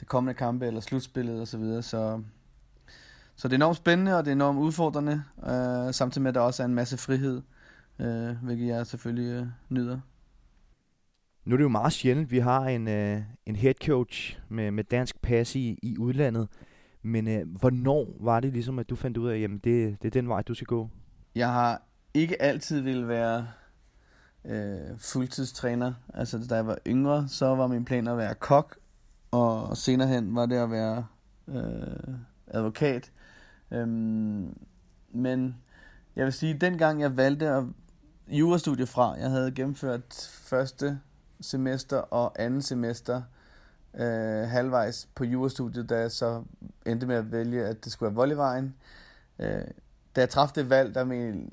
det 0.00 0.08
kommende 0.08 0.34
kampe, 0.34 0.66
eller 0.66 0.80
slutspillet 0.80 1.42
osv. 1.42 1.46
Så, 1.46 1.58
videre. 1.58 1.82
så 1.82 2.22
så 3.36 3.48
det 3.48 3.54
er 3.54 3.58
enormt 3.58 3.76
spændende, 3.76 4.18
og 4.18 4.24
det 4.24 4.30
er 4.30 4.34
enormt 4.34 4.58
udfordrende, 4.58 5.22
øh, 5.46 5.94
samtidig 5.94 6.22
med, 6.22 6.28
at 6.28 6.34
der 6.34 6.40
også 6.40 6.62
er 6.62 6.64
en 6.64 6.74
masse 6.74 6.96
frihed, 6.96 7.42
øh, 7.98 8.36
hvilket 8.42 8.66
jeg 8.66 8.86
selvfølgelig 8.86 9.30
øh, 9.32 9.46
nyder. 9.68 10.00
Nu 11.50 11.54
er 11.54 11.56
det 11.56 11.64
jo 11.64 11.68
meget 11.68 11.92
sjældent, 11.92 12.30
vi 12.30 12.38
har 12.38 12.64
en, 12.64 12.88
øh, 12.88 13.22
en 13.46 13.56
head 13.56 13.74
coach 13.84 14.38
med, 14.48 14.70
med 14.70 14.84
dansk 14.84 15.22
pas 15.22 15.56
i, 15.56 15.78
i 15.82 15.98
udlandet. 15.98 16.48
Men 17.02 17.28
øh, 17.28 17.56
hvornår 17.58 18.16
var 18.20 18.40
det 18.40 18.52
ligesom, 18.52 18.78
at 18.78 18.90
du 18.90 18.96
fandt 18.96 19.16
ud 19.16 19.28
af, 19.28 19.34
at 19.34 19.40
jamen, 19.40 19.58
det, 19.58 20.02
det 20.02 20.08
er 20.08 20.10
den 20.10 20.28
vej, 20.28 20.42
du 20.42 20.54
skal 20.54 20.66
gå? 20.66 20.88
Jeg 21.34 21.52
har 21.52 21.82
ikke 22.14 22.42
altid 22.42 22.80
ville 22.80 23.08
være 23.08 23.48
øh, 24.44 24.98
fuldtidstræner. 24.98 25.92
Altså, 26.14 26.46
da 26.50 26.54
jeg 26.54 26.66
var 26.66 26.78
yngre, 26.86 27.28
så 27.28 27.46
var 27.46 27.66
min 27.66 27.84
plan 27.84 28.08
at 28.08 28.16
være 28.16 28.34
kok, 28.34 28.78
og 29.30 29.76
senere 29.76 30.08
hen 30.08 30.34
var 30.34 30.46
det 30.46 30.56
at 30.56 30.70
være 30.70 31.06
øh, 31.48 32.14
advokat. 32.46 33.10
Øhm, 33.70 34.58
men 35.12 35.56
jeg 36.16 36.24
vil 36.24 36.32
sige, 36.32 36.54
at 36.54 36.60
dengang 36.60 37.00
jeg 37.00 37.16
valgte 37.16 37.48
at 37.48 37.64
jurastudie 38.28 38.86
fra, 38.86 39.12
jeg 39.12 39.30
havde 39.30 39.52
gennemført 39.52 40.30
første 40.42 41.00
semester 41.40 41.96
og 41.96 42.42
anden 42.42 42.62
semester 42.62 43.22
øh, 43.94 44.48
halvvejs 44.48 45.08
på 45.14 45.24
jurastudiet, 45.24 45.88
da 45.88 45.98
jeg 45.98 46.10
så 46.10 46.42
endte 46.86 47.06
med 47.06 47.16
at 47.16 47.32
vælge, 47.32 47.66
at 47.66 47.84
det 47.84 47.92
skulle 47.92 48.06
være 48.06 48.16
volleyvejen. 48.16 48.74
Øh, 49.38 49.64
da 50.16 50.20
jeg 50.20 50.28
træffede 50.28 50.60
det 50.60 50.70
valg, 50.70 50.94
der 50.94 51.04
med, 51.04 51.46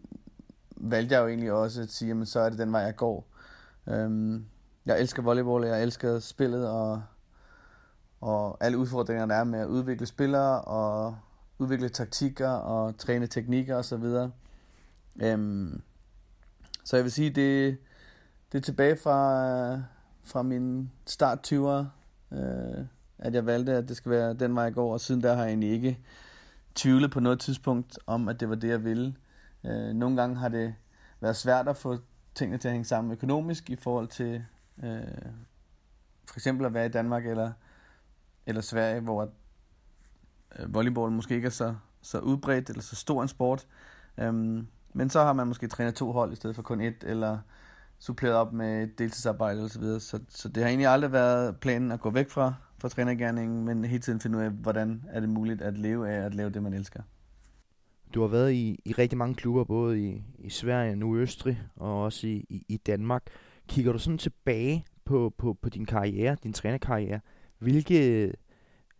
valgte 0.77 1.15
jeg 1.15 1.21
jo 1.21 1.27
egentlig 1.27 1.51
også 1.51 1.81
at 1.81 1.89
sige, 1.89 2.09
jamen 2.09 2.25
så 2.25 2.39
er 2.39 2.49
det 2.49 2.59
den 2.59 2.71
vej, 2.71 2.81
jeg 2.81 2.95
går. 2.95 3.27
Øh, 3.87 4.41
jeg 4.85 4.99
elsker 4.99 5.21
volleyball, 5.21 5.65
jeg 5.65 5.83
elsker 5.83 6.19
spillet, 6.19 6.69
og, 6.69 7.03
og 8.21 8.57
alle 8.59 8.77
udfordringer, 8.77 9.25
der 9.25 9.35
er 9.35 9.43
med 9.43 9.59
at 9.59 9.67
udvikle 9.67 10.05
spillere, 10.05 10.61
og 10.61 11.17
udvikle 11.57 11.89
taktikker, 11.89 12.49
og 12.49 12.97
træne 12.97 13.27
teknikker 13.27 13.75
osv. 13.75 14.29
Øhm, 15.21 15.81
så 16.83 16.95
jeg 16.95 17.03
vil 17.03 17.11
sige, 17.11 17.29
det, 17.29 17.77
det 18.51 18.57
er 18.57 18.61
tilbage 18.61 18.97
fra, 18.97 19.49
øh, 19.73 19.79
fra 20.23 20.41
min 20.41 20.91
start 21.05 21.53
20'er, 21.53 21.85
øh, 22.31 22.85
at 23.17 23.33
jeg 23.33 23.45
valgte, 23.45 23.73
at 23.73 23.89
det 23.89 23.97
skal 23.97 24.11
være 24.11 24.33
den 24.33 24.55
vej, 24.55 24.63
jeg 24.63 24.73
går, 24.73 24.93
og 24.93 25.01
siden 25.01 25.21
der 25.21 25.33
har 25.35 25.41
jeg 25.41 25.49
egentlig 25.49 25.71
ikke 25.71 25.99
tvivlet 26.75 27.11
på 27.11 27.19
noget 27.19 27.39
tidspunkt 27.39 27.99
om, 28.07 28.27
at 28.27 28.39
det 28.39 28.49
var 28.49 28.55
det, 28.55 28.69
jeg 28.69 28.83
ville. 28.83 29.15
Øh, 29.65 29.93
nogle 29.93 30.15
gange 30.15 30.35
har 30.35 30.49
det 30.49 30.75
været 31.19 31.35
svært 31.35 31.67
at 31.67 31.77
få 31.77 31.97
tingene 32.35 32.57
til 32.57 32.67
at 32.67 32.71
hænge 32.71 32.85
sammen 32.85 33.11
økonomisk 33.11 33.69
i 33.69 33.75
forhold 33.75 34.07
til 34.07 34.43
øh, 34.83 35.31
for 36.27 36.39
eksempel 36.39 36.65
at 36.65 36.73
være 36.73 36.85
i 36.85 36.89
Danmark 36.89 37.25
eller, 37.25 37.51
eller 38.45 38.61
Sverige, 38.61 39.01
hvor 39.01 39.29
øh, 40.59 40.73
volleyball 40.73 41.11
måske 41.11 41.35
ikke 41.35 41.45
er 41.45 41.49
så, 41.49 41.75
så 42.01 42.19
udbredt 42.19 42.69
eller 42.69 42.81
så 42.81 42.95
stor 42.95 43.21
en 43.21 43.27
sport. 43.27 43.67
Øhm, 44.17 44.67
men 44.93 45.09
så 45.09 45.23
har 45.23 45.33
man 45.33 45.47
måske 45.47 45.67
trænet 45.67 45.95
to 45.95 46.11
hold 46.11 46.33
i 46.33 46.35
stedet 46.35 46.55
for 46.55 46.63
kun 46.63 46.81
et, 46.81 47.03
eller 47.03 47.39
suppleret 47.99 48.35
op 48.35 48.53
med 48.53 48.87
deltidsarbejde 48.87 49.61
osv. 49.61 49.69
Så, 49.69 49.79
videre. 49.79 49.99
så, 49.99 50.19
så 50.29 50.49
det 50.49 50.63
har 50.63 50.69
egentlig 50.69 50.87
aldrig 50.87 51.11
været 51.11 51.59
planen 51.59 51.91
at 51.91 51.99
gå 51.99 52.09
væk 52.09 52.29
fra, 52.29 52.53
fra 52.77 52.89
trænergærningen, 52.89 53.65
men 53.65 53.85
hele 53.85 54.01
tiden 54.01 54.19
finde 54.19 54.37
ud 54.37 54.43
af, 54.43 54.51
hvordan 54.51 55.03
er 55.09 55.19
det 55.19 55.29
muligt 55.29 55.61
at 55.61 55.77
leve 55.77 56.09
af 56.09 56.25
at 56.25 56.33
lave 56.33 56.49
det, 56.49 56.63
man 56.63 56.73
elsker. 56.73 57.01
Du 58.13 58.21
har 58.21 58.27
været 58.27 58.53
i, 58.53 58.79
i 58.85 58.93
rigtig 58.93 59.17
mange 59.17 59.35
klubber, 59.35 59.63
både 59.63 59.99
i, 59.99 60.23
i 60.39 60.49
Sverige, 60.49 60.95
nu 60.95 61.17
Østrig 61.17 61.61
og 61.75 62.03
også 62.03 62.27
i, 62.27 62.45
i, 62.49 62.65
i 62.67 62.77
Danmark. 62.77 63.23
Kigger 63.67 63.91
du 63.91 63.99
sådan 63.99 64.17
tilbage 64.17 64.85
på, 65.05 65.33
på, 65.37 65.57
på 65.61 65.69
din 65.69 65.85
karriere, 65.85 66.37
din 66.43 66.53
trænerkarriere, 66.53 67.19
hvilke, 67.59 68.31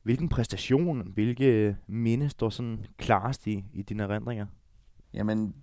hvilken 0.03 0.29
præstation, 0.29 1.11
hvilke 1.13 1.77
minde 1.87 2.29
står 2.29 2.49
sådan 2.49 2.85
klarest 2.97 3.47
i, 3.47 3.65
i 3.73 3.81
dine 3.81 4.03
erindringer? 4.03 4.45
Jamen, 5.13 5.55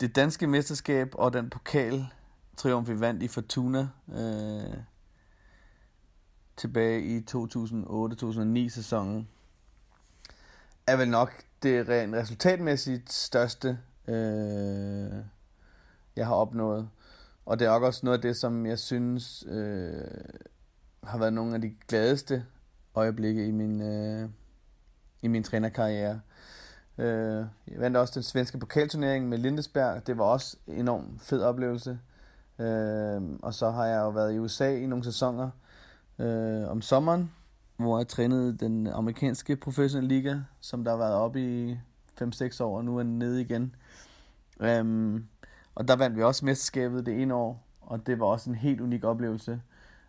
det 0.00 0.16
danske 0.16 0.46
mesterskab 0.46 1.08
og 1.14 1.32
den 1.32 1.50
pokal 1.50 2.06
triumf, 2.56 2.88
vi 2.88 3.00
vandt 3.00 3.22
i 3.22 3.28
Fortuna 3.28 3.88
øh, 4.14 4.76
tilbage 6.56 7.02
i 7.02 7.18
2008-2009 7.18 8.68
sæsonen, 8.68 9.28
er 10.86 10.96
vel 10.96 11.08
nok 11.08 11.32
det 11.62 11.88
rent 11.88 12.14
resultatmæssigt 12.14 13.12
største, 13.12 13.78
øh, 14.08 15.12
jeg 16.16 16.26
har 16.26 16.34
opnået. 16.34 16.88
Og 17.46 17.58
det 17.58 17.66
er 17.66 17.70
også 17.70 18.00
noget 18.06 18.18
af 18.18 18.22
det, 18.22 18.36
som 18.36 18.66
jeg 18.66 18.78
synes 18.78 19.44
øh, 19.48 20.04
har 21.04 21.18
været 21.18 21.32
nogle 21.32 21.54
af 21.54 21.60
de 21.60 21.74
gladeste 21.88 22.44
øjeblikke 22.94 23.46
i 23.46 23.50
min, 23.50 23.82
øh, 23.82 24.28
i 25.22 25.28
min 25.28 25.44
trænerkarriere. 25.44 26.20
Øh, 26.98 27.46
jeg 27.68 27.80
vandt 27.80 27.96
også 27.96 28.14
den 28.14 28.22
svenske 28.22 28.58
pokalturnering 28.58 29.28
med 29.28 29.38
Lindesberg. 29.38 30.06
Det 30.06 30.18
var 30.18 30.24
også 30.24 30.56
en 30.66 30.74
enorm 30.74 31.18
fed 31.18 31.42
oplevelse. 31.42 31.98
Øh, 32.62 33.22
og 33.42 33.54
så 33.54 33.70
har 33.70 33.86
jeg 33.86 34.00
jo 34.00 34.08
været 34.08 34.34
i 34.34 34.38
USA 34.38 34.76
i 34.76 34.86
nogle 34.86 35.04
sæsoner 35.04 35.50
øh, 36.18 36.68
om 36.68 36.82
sommeren, 36.82 37.30
hvor 37.76 37.98
jeg 37.98 38.08
trænede 38.08 38.56
den 38.56 38.86
amerikanske 38.86 39.56
professionelle 39.56 40.08
liga, 40.08 40.36
som 40.60 40.84
der 40.84 40.90
har 40.90 40.98
været 40.98 41.14
oppe 41.14 41.40
i 41.40 41.78
5-6 42.22 42.62
år, 42.62 42.76
og 42.76 42.84
nu 42.84 42.98
er 42.98 43.02
den 43.02 43.18
nede 43.18 43.40
igen. 43.40 43.74
Um, 44.80 45.26
og 45.74 45.88
der 45.88 45.96
vandt 45.96 46.16
vi 46.16 46.22
også 46.22 46.44
mesterskabet 46.44 47.06
det 47.06 47.22
ene 47.22 47.34
år, 47.34 47.66
og 47.80 48.06
det 48.06 48.20
var 48.20 48.26
også 48.26 48.50
en 48.50 48.56
helt 48.56 48.80
unik 48.80 49.04
oplevelse 49.04 49.60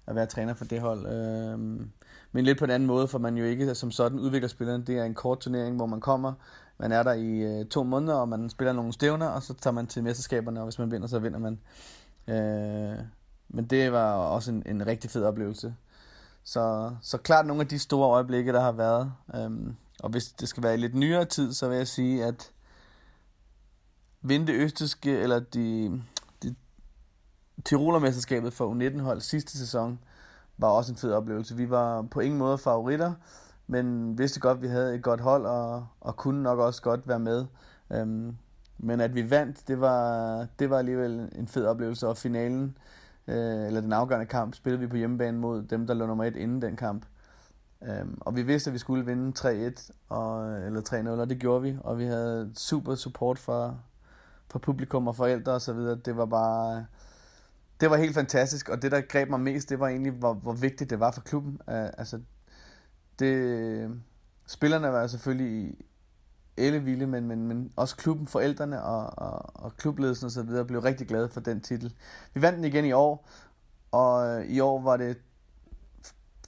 at 0.07 0.15
være 0.15 0.25
træner 0.25 0.53
for 0.53 0.65
det 0.65 0.81
hold. 0.81 1.05
Um, 1.53 1.91
men 2.31 2.45
lidt 2.45 2.59
på 2.59 2.65
en 2.65 2.71
anden 2.71 2.87
måde, 2.87 3.07
for 3.07 3.19
man 3.19 3.37
jo 3.37 3.45
ikke 3.45 3.75
som 3.75 3.91
sådan 3.91 4.19
udvikler 4.19 4.47
spilleren. 4.47 4.87
Det 4.87 4.97
er 4.97 5.03
en 5.03 5.13
kort 5.13 5.39
turnering, 5.39 5.75
hvor 5.75 5.85
man 5.85 6.01
kommer, 6.01 6.33
man 6.77 6.91
er 6.91 7.03
der 7.03 7.13
i 7.13 7.59
øh, 7.59 7.65
to 7.65 7.83
måneder, 7.83 8.15
og 8.15 8.29
man 8.29 8.49
spiller 8.49 8.73
nogle 8.73 8.93
stævner, 8.93 9.27
og 9.27 9.43
så 9.43 9.53
tager 9.53 9.73
man 9.73 9.87
til 9.87 10.03
mesterskaberne, 10.03 10.59
og 10.59 10.63
hvis 10.63 10.79
man 10.79 10.91
vinder, 10.91 11.07
så 11.07 11.19
vinder 11.19 11.39
man. 11.39 11.59
Øh, 12.27 12.97
men 13.49 13.65
det 13.65 13.91
var 13.91 14.13
også 14.13 14.51
en, 14.51 14.63
en 14.65 14.87
rigtig 14.87 15.09
fed 15.09 15.23
oplevelse. 15.23 15.75
Så, 16.43 16.95
så 17.01 17.17
klart 17.17 17.45
nogle 17.45 17.61
af 17.61 17.67
de 17.67 17.79
store 17.79 18.09
øjeblikke, 18.09 18.53
der 18.53 18.61
har 18.61 18.71
været. 18.71 19.13
Øhm, 19.35 19.75
og 19.99 20.09
hvis 20.09 20.25
det 20.25 20.49
skal 20.49 20.63
være 20.63 20.73
i 20.73 20.77
lidt 20.77 20.95
nyere 20.95 21.25
tid, 21.25 21.53
så 21.53 21.67
vil 21.67 21.77
jeg 21.77 21.87
sige, 21.87 22.25
at 22.25 22.51
vinde 24.21 24.47
det 24.47 24.55
østiske, 24.55 25.17
eller 25.17 25.39
de, 25.39 26.01
de 26.43 26.55
Tirolermesterskabet 27.65 28.53
for 28.53 28.73
U19-hold 28.73 29.21
sidste 29.21 29.57
sæson, 29.57 29.99
var 30.57 30.67
også 30.67 30.91
en 30.91 30.97
fed 30.97 31.11
oplevelse. 31.11 31.55
Vi 31.55 31.69
var 31.69 32.01
på 32.01 32.19
ingen 32.19 32.39
måde 32.39 32.57
favoritter, 32.57 33.13
men 33.67 34.17
vidste 34.17 34.39
godt, 34.39 34.57
at 34.57 34.61
vi 34.61 34.67
havde 34.67 34.95
et 34.95 35.03
godt 35.03 35.21
hold, 35.21 35.45
og, 35.45 35.87
og 36.01 36.15
kunne 36.15 36.43
nok 36.43 36.59
også 36.59 36.81
godt 36.81 37.07
være 37.07 37.19
med. 37.19 37.45
Øhm, 37.91 38.37
men 38.83 39.01
at 39.01 39.15
vi 39.15 39.29
vandt, 39.29 39.67
det 39.67 39.81
var, 39.81 40.47
det 40.59 40.69
var 40.69 40.77
alligevel 40.77 41.29
en 41.35 41.47
fed 41.47 41.65
oplevelse, 41.65 42.07
og 42.07 42.17
finalen 42.17 42.77
øh, 43.27 43.67
eller 43.67 43.81
den 43.81 43.93
afgørende 43.93 44.25
kamp, 44.25 44.55
spillede 44.55 44.81
vi 44.81 44.87
på 44.87 44.95
hjemmebane 44.95 45.37
mod 45.37 45.63
dem, 45.63 45.87
der 45.87 45.93
lå 45.93 46.05
nummer 46.05 46.23
et 46.23 46.35
inden 46.35 46.61
den 46.61 46.75
kamp. 46.75 47.05
Um, 47.81 48.17
og 48.21 48.35
vi 48.35 48.41
vidste, 48.41 48.69
at 48.69 48.73
vi 48.73 48.79
skulle 48.79 49.05
vinde 49.05 49.39
3-1 49.39 49.91
og, 50.09 50.57
eller 50.65 50.81
3-0, 50.81 51.09
og 51.09 51.29
det 51.29 51.39
gjorde 51.39 51.61
vi. 51.61 51.77
Og 51.81 51.99
vi 51.99 52.05
havde 52.05 52.51
super 52.55 52.95
support 52.95 53.39
fra, 53.39 53.75
fra 54.51 54.59
publikum 54.59 55.07
og 55.07 55.15
forældre 55.15 55.51
og 55.51 55.61
så 55.61 55.73
videre. 55.73 55.95
Det 55.95 56.17
var 56.17 56.25
bare... 56.25 56.85
Det 57.81 57.89
var 57.89 57.97
helt 57.97 58.13
fantastisk, 58.13 58.69
og 58.69 58.81
det, 58.81 58.91
der 58.91 59.01
greb 59.01 59.29
mig 59.29 59.39
mest, 59.39 59.69
det 59.69 59.79
var 59.79 59.87
egentlig, 59.87 60.11
hvor, 60.11 60.33
hvor 60.33 60.53
vigtigt 60.53 60.89
det 60.89 60.99
var 60.99 61.11
for 61.11 61.21
klubben. 61.21 61.53
Uh, 61.67 61.73
altså, 61.73 62.19
det, 63.19 64.01
spillerne 64.47 64.91
var 64.91 65.07
selvfølgelig 65.07 65.75
ellevilde, 66.57 67.07
men, 67.07 67.27
men, 67.27 67.47
men 67.47 67.71
også 67.75 67.95
klubben, 67.95 68.27
forældrene 68.27 68.83
og, 68.83 69.17
og, 69.17 69.63
og 69.63 69.77
klubledelsen 69.77 70.25
osv. 70.25 70.65
blev 70.67 70.79
rigtig 70.79 71.07
glade 71.07 71.29
for 71.29 71.39
den 71.39 71.61
titel. 71.61 71.93
Vi 72.33 72.41
vandt 72.41 72.57
den 72.57 72.65
igen 72.65 72.85
i 72.85 72.91
år, 72.91 73.29
og 73.91 74.27
øh, 74.27 74.45
i 74.45 74.59
år 74.59 74.81
var 74.81 74.97
det 74.97 75.17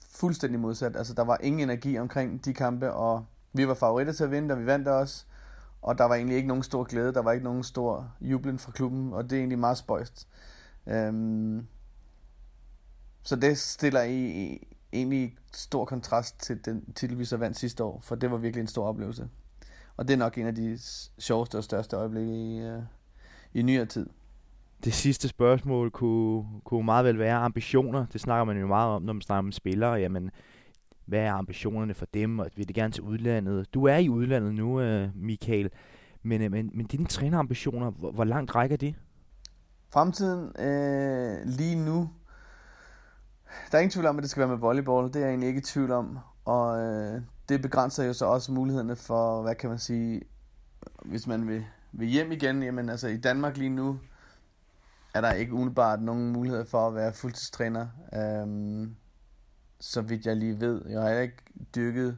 fuldstændig 0.09 0.59
modsat. 0.59 0.95
Altså, 0.95 1.13
der 1.13 1.23
var 1.23 1.37
ingen 1.41 1.59
energi 1.59 1.99
omkring 1.99 2.45
de 2.45 2.53
kampe, 2.53 2.93
og 2.93 3.25
vi 3.53 3.67
var 3.67 3.73
favoritter 3.73 4.13
til 4.13 4.23
at 4.23 4.31
vinde, 4.31 4.53
og 4.53 4.59
vi 4.59 4.65
vandt 4.65 4.87
også. 4.87 5.25
Og 5.81 5.97
der 5.97 6.03
var 6.03 6.15
egentlig 6.15 6.37
ikke 6.37 6.47
nogen 6.47 6.63
stor 6.63 6.83
glæde, 6.83 7.13
der 7.13 7.21
var 7.21 7.31
ikke 7.31 7.43
nogen 7.43 7.63
stor 7.63 8.11
jublen 8.21 8.59
fra 8.59 8.71
klubben, 8.71 9.13
og 9.13 9.23
det 9.23 9.31
er 9.31 9.39
egentlig 9.39 9.59
meget 9.59 9.77
spøjst. 9.77 10.27
Øhm, 10.87 11.67
så 13.23 13.35
det 13.35 13.57
stiller 13.57 14.03
i, 14.03 14.57
egentlig 14.93 15.35
stor 15.53 15.85
kontrast 15.85 16.39
til 16.39 16.65
den 16.65 16.93
titel, 16.93 17.19
vi 17.19 17.25
så 17.25 17.37
vandt 17.37 17.57
sidste 17.57 17.83
år, 17.83 17.99
for 18.03 18.15
det 18.15 18.31
var 18.31 18.37
virkelig 18.37 18.61
en 18.61 18.67
stor 18.67 18.87
oplevelse. 18.87 19.29
Og 19.97 20.07
det 20.07 20.13
er 20.13 20.17
nok 20.17 20.37
en 20.37 20.47
af 20.47 20.55
de 20.55 20.79
sjoveste 21.19 21.57
og 21.57 21.63
største 21.63 21.95
øjeblikke 21.95 22.33
i, 22.33 22.69
uh, 22.69 22.83
i 23.53 23.61
nyere 23.61 23.85
tid. 23.85 24.09
Det 24.83 24.93
sidste 24.93 25.27
spørgsmål 25.27 25.91
kunne, 25.91 26.45
kunne 26.63 26.85
meget 26.85 27.05
vel 27.05 27.19
være 27.19 27.35
ambitioner. 27.35 28.05
Det 28.13 28.21
snakker 28.21 28.43
man 28.43 28.57
jo 28.57 28.67
meget 28.67 28.89
om, 28.91 29.01
når 29.01 29.13
man 29.13 29.21
snakker 29.21 29.47
om 29.47 29.51
spillere. 29.51 29.93
Jamen, 29.93 30.31
hvad 31.05 31.19
er 31.19 31.33
ambitionerne 31.33 31.93
for 31.93 32.05
dem, 32.13 32.39
og 32.39 32.49
vil 32.55 32.67
det 32.67 32.75
gerne 32.75 32.93
til 32.93 33.03
udlandet? 33.03 33.73
Du 33.73 33.85
er 33.85 33.97
i 33.97 34.09
udlandet 34.09 34.53
nu, 34.53 34.81
uh, 34.81 35.09
Michael, 35.15 35.69
men, 36.23 36.45
uh, 36.45 36.51
men, 36.51 36.71
men 36.73 36.85
dine 36.85 37.05
trænerambitioner, 37.05 37.91
hvor, 37.91 38.11
hvor 38.11 38.23
langt 38.23 38.55
rækker 38.55 38.77
de? 38.77 38.93
Fremtiden 39.93 40.61
øh, 40.61 41.45
lige 41.45 41.75
nu, 41.85 42.09
der 43.71 43.77
er 43.77 43.81
ingen 43.81 43.91
tvivl 43.91 44.05
om, 44.05 44.17
at 44.17 44.21
det 44.21 44.29
skal 44.29 44.41
være 44.41 44.49
med 44.49 44.57
volleyball. 44.57 45.07
Det 45.07 45.15
er 45.15 45.19
jeg 45.19 45.29
egentlig 45.29 45.47
ikke 45.47 45.59
i 45.59 45.63
tvivl 45.63 45.91
om. 45.91 46.19
Og 46.45 46.79
øh, 46.81 47.21
det 47.49 47.61
begrænser 47.61 48.03
jo 48.03 48.13
så 48.13 48.25
også 48.25 48.51
mulighederne 48.51 48.95
for, 48.95 49.41
hvad 49.41 49.55
kan 49.55 49.69
man 49.69 49.79
sige, 49.79 50.21
hvis 51.05 51.27
man 51.27 51.47
vil, 51.47 51.65
vil 51.91 52.07
hjem 52.07 52.31
igen, 52.31 52.63
jamen 52.63 52.89
altså 52.89 53.07
i 53.07 53.17
Danmark 53.17 53.57
lige 53.57 53.69
nu, 53.69 53.99
er 55.13 55.21
der 55.21 55.31
ikke 55.31 55.53
umiddelbart 55.53 56.01
nogen 56.01 56.31
mulighed 56.31 56.65
for 56.65 56.87
at 56.87 56.95
være 56.95 57.13
fuldtidstræner, 57.13 57.87
øhm, 58.13 58.95
så 59.79 60.01
vidt 60.01 60.25
jeg 60.25 60.35
lige 60.35 60.59
ved. 60.59 60.81
Jeg 60.89 61.01
har 61.01 61.09
ikke 61.09 61.43
dyrket 61.75 62.17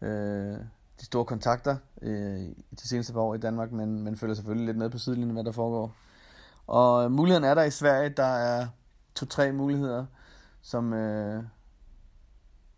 øh, 0.00 0.58
de 1.00 1.04
store 1.04 1.24
kontakter 1.24 1.76
øh, 2.02 2.38
de 2.70 2.88
seneste 2.88 3.12
par 3.12 3.20
år 3.20 3.34
i 3.34 3.38
Danmark, 3.38 3.72
men, 3.72 4.02
men 4.02 4.16
følger 4.16 4.34
selvfølgelig 4.34 4.66
lidt 4.66 4.76
med 4.76 4.90
på 4.90 4.98
sidelinjen, 4.98 5.32
hvad 5.32 5.44
der 5.44 5.52
foregår. 5.52 5.94
Og 6.66 7.04
øh, 7.04 7.10
muligheden 7.10 7.44
er 7.44 7.54
der 7.54 7.62
i 7.62 7.70
Sverige, 7.70 8.08
der 8.08 8.36
er 8.36 8.66
to-tre 9.14 9.52
muligheder, 9.52 10.06
som 10.62 10.92
øh, 10.92 11.44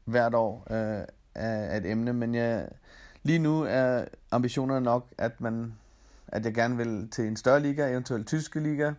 hvert 0.05 0.35
år 0.35 0.67
øh, 0.71 1.05
af, 1.35 1.77
et 1.77 1.91
emne, 1.91 2.13
men 2.13 2.35
jeg, 2.35 2.69
lige 3.23 3.39
nu 3.39 3.63
er 3.69 4.05
ambitionerne 4.31 4.85
nok, 4.85 5.07
at 5.19 5.41
man 5.41 5.73
at 6.33 6.45
jeg 6.45 6.55
gerne 6.55 6.77
vil 6.77 7.09
til 7.11 7.27
en 7.27 7.37
større 7.37 7.61
liga, 7.61 7.91
eventuelt 7.91 8.27
tyske 8.27 8.61
liga, 8.61 8.93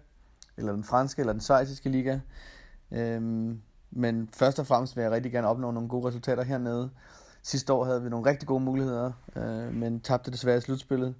eller 0.58 0.72
den 0.72 0.84
franske, 0.84 1.20
eller 1.20 1.34
den 1.34 1.42
svejsiske 1.42 1.90
liga. 1.90 2.20
Øhm, 2.92 3.62
men 3.92 4.30
først 4.34 4.60
og 4.60 4.68
fremmest 4.68 4.96
vil 4.96 5.02
jeg 5.02 5.12
rigtig 5.12 5.32
gerne 5.32 5.48
opnå 5.48 5.72
nogle 5.72 5.90
gode 5.90 6.08
resultater 6.08 6.44
hernede. 6.44 6.90
Sidste 7.44 7.74
år 7.74 7.86
havde 7.86 8.04
vi 8.04 8.10
nogle 8.10 8.30
rigtig 8.30 8.48
gode 8.48 8.64
muligheder, 8.64 9.12
øh, 9.36 9.74
men 9.74 10.00
tabte 10.00 10.32
desværre 10.32 10.58
i 10.58 10.62
slutspillet. 10.62 11.16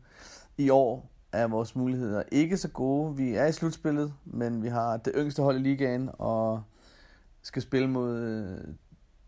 I 0.58 0.70
år 0.70 1.10
er 1.32 1.48
vores 1.48 1.76
muligheder 1.76 2.24
ikke 2.32 2.58
så 2.58 2.68
gode. 2.68 3.16
Vi 3.16 3.36
er 3.36 3.46
i 3.46 3.52
slutspillet, 3.52 4.14
men 4.26 4.64
vi 4.64 4.68
har 4.68 4.98
det 4.98 5.14
yngste 5.16 5.42
hold 5.42 5.58
i 5.58 5.62
ligaen, 5.62 6.10
og 6.14 6.64
skal 7.42 7.62
spille 7.62 7.90
mod 7.90 8.18
øh, 8.18 8.74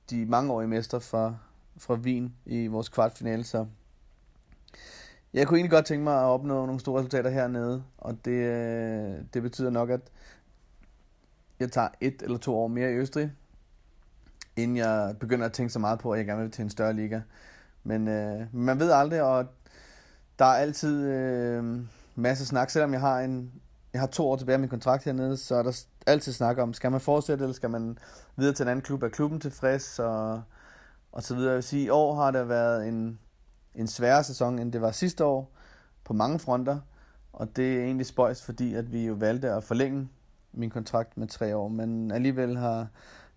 de 0.09 0.25
mangeårige 0.25 0.67
mester 0.67 0.99
fra, 0.99 1.35
fra 1.77 1.93
Wien 1.93 2.35
i 2.45 2.67
vores 2.67 2.89
kvartfinale, 2.89 3.43
så 3.43 3.65
jeg 5.33 5.47
kunne 5.47 5.57
egentlig 5.57 5.71
godt 5.71 5.85
tænke 5.85 6.03
mig 6.03 6.13
at 6.13 6.25
opnå 6.25 6.65
nogle 6.65 6.79
store 6.79 6.99
resultater 6.99 7.29
hernede, 7.29 7.83
og 7.97 8.25
det, 8.25 8.31
øh, 8.31 9.13
det 9.33 9.41
betyder 9.41 9.69
nok, 9.69 9.89
at 9.89 10.01
jeg 11.59 11.71
tager 11.71 11.87
et 12.01 12.21
eller 12.21 12.37
to 12.37 12.55
år 12.55 12.67
mere 12.67 12.91
i 12.91 12.95
Østrig, 12.95 13.31
inden 14.55 14.77
jeg 14.77 15.15
begynder 15.19 15.45
at 15.45 15.53
tænke 15.53 15.73
så 15.73 15.79
meget 15.79 15.99
på, 15.99 16.11
at 16.11 16.17
jeg 16.17 16.25
gerne 16.25 16.41
vil 16.41 16.51
til 16.51 16.61
en 16.61 16.69
større 16.69 16.93
liga. 16.93 17.21
Men 17.83 18.07
øh, 18.07 18.47
man 18.51 18.79
ved 18.79 18.91
aldrig, 18.91 19.21
og 19.21 19.45
der 20.39 20.45
er 20.45 20.53
altid 20.55 21.05
øh, 21.05 21.79
masser 22.15 22.43
af 22.43 22.47
snak. 22.47 22.69
Selvom 22.69 22.93
jeg 22.93 23.01
har 23.01 23.19
en, 23.19 23.51
jeg 23.93 24.01
har 24.01 24.07
to 24.07 24.29
år 24.29 24.35
tilbage 24.35 24.53
af 24.53 24.59
min 24.59 24.69
kontrakt 24.69 25.03
hernede, 25.03 25.37
så 25.37 25.55
er 25.55 25.63
der 25.63 25.85
altid 26.05 26.33
snakker 26.33 26.63
om, 26.63 26.73
skal 26.73 26.91
man 26.91 27.01
fortsætte, 27.01 27.43
eller 27.43 27.55
skal 27.55 27.69
man 27.69 27.97
videre 28.35 28.53
til 28.53 28.63
en 28.63 28.69
anden 28.69 28.83
klub? 28.83 29.03
Er 29.03 29.09
klubben 29.09 29.39
tilfreds? 29.39 29.99
Og, 29.99 30.41
og 31.11 31.23
så 31.23 31.35
videre. 31.35 31.49
Jeg 31.49 31.55
vil 31.55 31.63
sige, 31.63 31.83
i 31.83 31.89
år 31.89 32.15
har 32.15 32.31
det 32.31 32.49
været 32.49 32.87
en, 32.87 33.19
en 33.75 33.87
sværere 33.87 34.23
sæson, 34.23 34.59
end 34.59 34.73
det 34.73 34.81
var 34.81 34.91
sidste 34.91 35.25
år, 35.25 35.51
på 36.03 36.13
mange 36.13 36.39
fronter. 36.39 36.79
Og 37.33 37.55
det 37.55 37.77
er 37.77 37.83
egentlig 37.83 38.05
spøjs, 38.05 38.41
fordi 38.41 38.73
at 38.73 38.91
vi 38.91 39.05
jo 39.05 39.13
valgte 39.13 39.51
at 39.51 39.63
forlænge 39.63 40.09
min 40.53 40.69
kontrakt 40.69 41.17
med 41.17 41.27
tre 41.27 41.55
år, 41.55 41.67
men 41.67 42.11
alligevel 42.11 42.57
har 42.57 42.87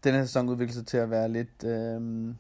den 0.05 0.15
her 0.15 0.23
sæson 0.23 0.49
udviklet 0.49 0.75
sig 0.75 0.87
til 0.87 0.97
at 0.97 1.11
være 1.11 1.29
lidt, 1.29 1.65
øh, 1.65 2.35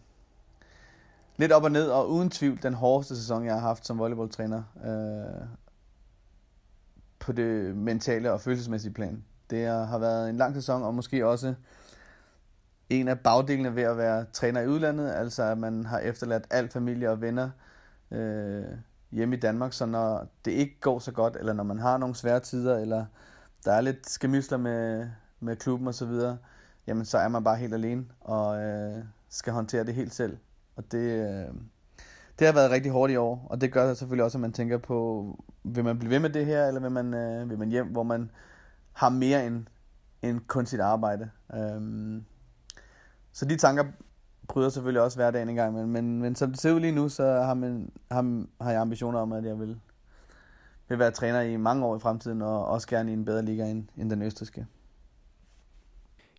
lidt 1.36 1.52
op 1.52 1.64
og 1.64 1.72
ned, 1.72 1.88
og 1.88 2.10
uden 2.10 2.30
tvivl 2.30 2.62
den 2.62 2.74
hårdeste 2.74 3.16
sæson, 3.16 3.44
jeg 3.44 3.54
har 3.54 3.60
haft 3.60 3.86
som 3.86 3.98
volleyballtræner 3.98 4.62
øh, 4.84 5.46
på 7.18 7.32
det 7.32 7.76
mentale 7.76 8.32
og 8.32 8.40
følelsesmæssige 8.40 8.92
plan. 8.92 9.24
Det 9.50 9.66
har 9.66 9.98
været 9.98 10.30
en 10.30 10.36
lang 10.36 10.54
sæson, 10.54 10.82
og 10.82 10.94
måske 10.94 11.26
også 11.26 11.54
en 12.90 13.08
af 13.08 13.20
bagdelene 13.20 13.76
ved 13.76 13.82
at 13.82 13.96
være 13.96 14.24
træner 14.32 14.60
i 14.60 14.68
udlandet, 14.68 15.10
altså 15.10 15.42
at 15.42 15.58
man 15.58 15.86
har 15.86 15.98
efterladt 15.98 16.46
al 16.50 16.68
familie 16.68 17.10
og 17.10 17.20
venner 17.20 17.50
øh, 18.10 18.64
hjemme 19.10 19.36
i 19.36 19.40
Danmark, 19.40 19.72
så 19.72 19.86
når 19.86 20.26
det 20.44 20.50
ikke 20.50 20.80
går 20.80 20.98
så 20.98 21.12
godt, 21.12 21.36
eller 21.36 21.52
når 21.52 21.64
man 21.64 21.78
har 21.78 21.98
nogle 21.98 22.14
svære 22.14 22.40
tider, 22.40 22.78
eller 22.78 23.04
der 23.64 23.72
er 23.72 23.80
lidt 23.80 24.08
skemysler 24.08 24.58
med, 24.58 25.08
med 25.40 25.56
klubben 25.56 25.88
og 25.88 25.94
så 25.94 26.06
videre, 26.06 26.38
jamen 26.86 27.04
så 27.04 27.18
er 27.18 27.28
man 27.28 27.44
bare 27.44 27.56
helt 27.56 27.74
alene 27.74 28.04
og 28.20 28.62
øh, 28.62 29.04
skal 29.28 29.52
håndtere 29.52 29.84
det 29.84 29.94
helt 29.94 30.14
selv. 30.14 30.36
Og 30.76 30.92
det, 30.92 30.98
øh, 30.98 31.54
det 32.38 32.46
har 32.46 32.54
været 32.54 32.70
rigtig 32.70 32.92
hårdt 32.92 33.12
i 33.12 33.16
år, 33.16 33.46
og 33.50 33.60
det 33.60 33.72
gør 33.72 33.94
selvfølgelig 33.94 34.24
også, 34.24 34.38
at 34.38 34.42
man 34.42 34.52
tænker 34.52 34.78
på, 34.78 35.26
vil 35.64 35.84
man 35.84 35.98
blive 35.98 36.10
ved 36.10 36.18
med 36.18 36.30
det 36.30 36.46
her, 36.46 36.66
eller 36.66 36.80
vil 36.80 36.90
man, 36.90 37.14
øh, 37.14 37.50
vil 37.50 37.58
man 37.58 37.68
hjem, 37.68 37.86
hvor 37.86 38.02
man 38.02 38.30
har 38.98 39.08
mere 39.08 39.46
end, 39.46 39.66
end 40.22 40.40
kun 40.40 40.66
sit 40.66 40.80
arbejde. 40.80 41.30
Øhm, 41.54 42.24
så 43.32 43.44
de 43.44 43.56
tanker 43.56 43.84
bryder 44.48 44.68
selvfølgelig 44.68 45.02
også 45.02 45.18
hverdagen 45.18 45.48
en 45.48 45.54
gang, 45.54 45.74
men, 45.74 45.86
men, 45.86 46.20
men 46.22 46.34
som 46.34 46.50
det 46.50 46.60
ser 46.60 46.72
ud 46.72 46.80
lige 46.80 46.94
nu, 46.94 47.08
så 47.08 47.24
har, 47.24 47.54
man, 47.54 47.92
har, 48.10 48.44
har 48.60 48.70
jeg 48.70 48.80
ambitioner 48.80 49.18
om, 49.18 49.32
at 49.32 49.44
jeg 49.44 49.58
vil, 49.58 49.80
vil 50.88 50.98
være 50.98 51.10
træner 51.10 51.40
i 51.40 51.56
mange 51.56 51.86
år 51.86 51.96
i 51.96 51.98
fremtiden, 51.98 52.42
og 52.42 52.66
også 52.66 52.88
gerne 52.88 53.10
i 53.10 53.14
en 53.14 53.24
bedre 53.24 53.44
liga 53.44 53.70
end, 53.70 53.88
end 53.96 54.10
den 54.10 54.22
østriske. 54.22 54.66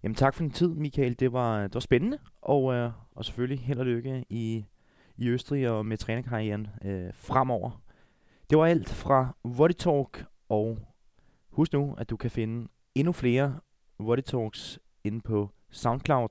Jamen 0.04 0.16
tak 0.16 0.34
for 0.34 0.44
din 0.44 0.52
tid, 0.52 0.68
Michael. 0.68 1.20
Det 1.20 1.34
var, 1.34 1.62
det 1.62 1.74
var 1.74 1.80
spændende, 1.80 2.18
og, 2.42 2.74
øh, 2.74 2.92
og 3.16 3.26
selvfølgelig 3.26 3.60
held 3.66 3.80
og 3.80 3.86
lykke 3.86 4.26
i, 4.30 4.66
i 5.18 5.30
Østrig 5.30 5.70
og 5.70 5.86
med 5.86 5.98
trænerkarrieren 5.98 6.68
øh, 6.86 7.12
fremover. 7.14 7.82
Det 8.50 8.58
var 8.58 8.66
alt 8.66 8.90
fra 8.90 9.36
Volley 9.44 9.76
Talk, 9.76 10.26
og 10.50 10.78
husk 11.60 11.74
nu, 11.74 11.96
at 11.98 12.10
du 12.10 12.18
kan 12.18 12.32
finde 12.32 12.68
endnu 12.96 13.12
flere 13.14 13.60
Wordy 14.00 14.22
Talks 14.22 14.80
inde 15.04 15.22
på 15.22 15.50
SoundCloud, 15.72 16.30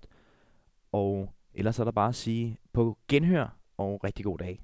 og 0.92 1.34
ellers 1.54 1.78
er 1.78 1.84
der 1.84 1.90
bare 1.90 2.08
at 2.08 2.14
sige 2.14 2.58
på 2.72 2.98
genhør 3.08 3.58
og 3.76 4.04
rigtig 4.04 4.24
god 4.24 4.38
dag. 4.38 4.60